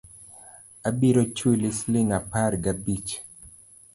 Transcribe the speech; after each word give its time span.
Abiro 0.89 1.23
chuli 1.37 1.67
siling 1.77 2.09
apar 2.19 2.51
ga 2.63 2.71
abich 2.77 3.11